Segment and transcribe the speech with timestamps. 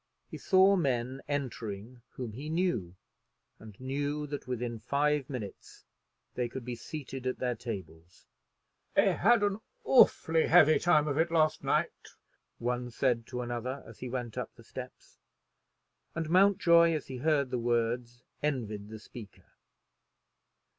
[0.31, 2.95] He saw men entering whom he knew,
[3.59, 5.85] and knew that within five minutes
[6.33, 8.25] they could be seated at their tables.
[8.97, 12.15] "I had an awfully heavy time of it last night,"
[12.57, 15.19] one said to another as he went up the steps;
[16.15, 19.45] and Mountjoy, as he heard the words, envied the speaker.